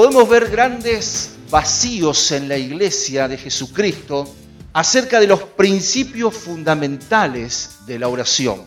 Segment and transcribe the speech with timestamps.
[0.00, 4.34] podemos ver grandes vacíos en la iglesia de Jesucristo
[4.72, 8.62] acerca de los principios fundamentales de la oración.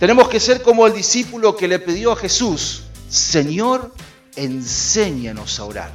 [0.00, 3.94] Tenemos que ser como el discípulo que le pidió a Jesús, Señor,
[4.34, 5.92] enséñanos a orar.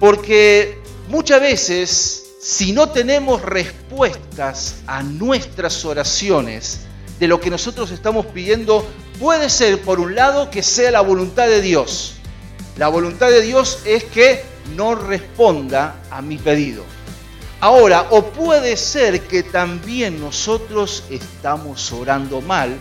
[0.00, 6.80] Porque muchas veces, si no tenemos respuestas a nuestras oraciones
[7.20, 8.84] de lo que nosotros estamos pidiendo,
[9.20, 12.16] puede ser, por un lado, que sea la voluntad de Dios.
[12.78, 14.44] La voluntad de Dios es que
[14.74, 16.84] no responda a mi pedido.
[17.60, 22.76] Ahora, o puede ser que también nosotros estamos orando mal,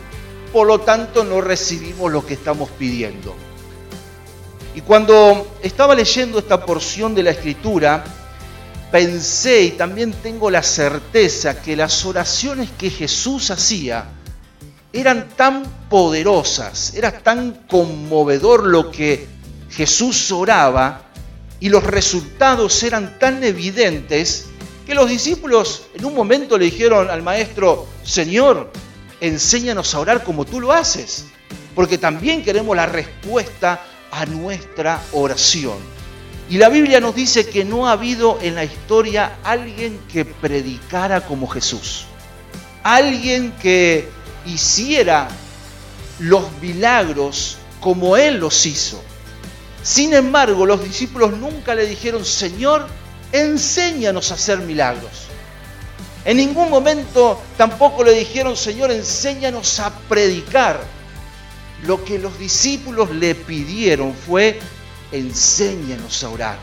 [0.52, 3.36] por lo tanto no recibimos lo que estamos pidiendo.
[4.74, 8.04] Y cuando estaba leyendo esta porción de la escritura,
[8.92, 14.06] pensé y también tengo la certeza que las oraciones que Jesús hacía
[14.94, 19.28] eran tan poderosas, era tan conmovedor lo que
[19.72, 21.04] Jesús oraba
[21.60, 24.48] y los resultados eran tan evidentes
[24.86, 28.72] que los discípulos en un momento le dijeron al maestro, Señor,
[29.22, 31.28] enséñanos a orar como tú lo haces,
[31.76, 35.78] porque también queremos la respuesta a nuestra oración.
[36.50, 41.22] Y la Biblia nos dice que no ha habido en la historia alguien que predicara
[41.22, 42.06] como Jesús,
[42.84, 44.10] alguien que
[44.46, 45.30] hiciera
[46.20, 49.02] los milagros como Él los hizo.
[49.84, 52.88] Sin embargo, los discípulos nunca le dijeron, Señor,
[53.32, 55.28] enséñanos a hacer milagros.
[56.24, 60.80] En ningún momento tampoco le dijeron, Señor, enséñanos a predicar.
[61.84, 64.60] Lo que los discípulos le pidieron fue,
[65.12, 66.58] enséñanos a orar.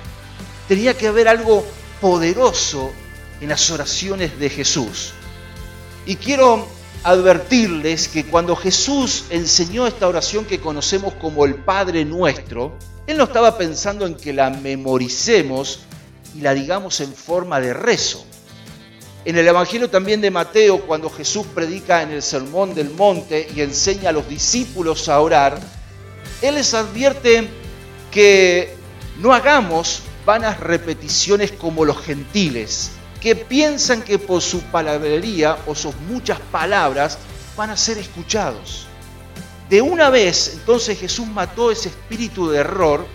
[0.68, 1.66] Tenía que haber algo
[2.00, 2.92] poderoso
[3.40, 5.12] en las oraciones de Jesús.
[6.06, 6.68] Y quiero
[7.04, 12.76] advertirles que cuando Jesús enseñó esta oración que conocemos como el Padre Nuestro,
[13.06, 15.80] Él no estaba pensando en que la memoricemos
[16.34, 18.24] y la digamos en forma de rezo.
[19.24, 23.60] En el Evangelio también de Mateo, cuando Jesús predica en el Sermón del Monte y
[23.60, 25.58] enseña a los discípulos a orar,
[26.40, 27.48] Él les advierte
[28.10, 28.74] que
[29.18, 35.94] no hagamos vanas repeticiones como los gentiles, que piensan que por su palabrería o sus
[36.08, 37.18] muchas palabras
[37.56, 38.86] van a ser escuchados.
[39.68, 43.06] De una vez, entonces Jesús mató ese espíritu de error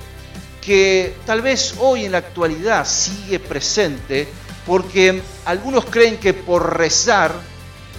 [0.61, 4.27] que tal vez hoy en la actualidad sigue presente
[4.65, 7.33] porque algunos creen que por rezar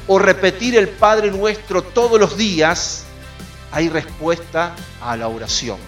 [0.07, 3.05] o repetir el Padre Nuestro todos los días
[3.73, 5.79] hay respuesta a la oración.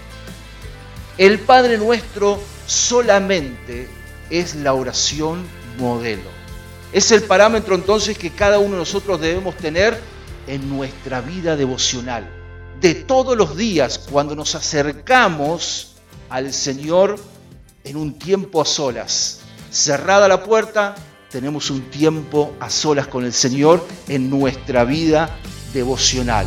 [1.18, 3.88] El Padre Nuestro solamente
[4.28, 5.46] es la oración
[5.78, 6.30] modelo.
[6.92, 10.00] Es el parámetro entonces que cada uno de nosotros debemos tener
[10.46, 12.28] en nuestra vida devocional.
[12.80, 15.96] De todos los días, cuando nos acercamos
[16.28, 17.18] al Señor
[17.84, 19.40] en un tiempo a solas.
[19.70, 20.94] Cerrada la puerta,
[21.30, 25.38] tenemos un tiempo a solas con el Señor en nuestra vida
[25.72, 26.46] devocional.